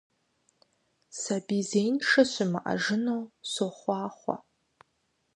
Сабий 1.19 1.63
зеиншэ 1.69 2.21
щымыӀэжыну 2.31 3.21
сохъуахъуэ! 3.51 4.35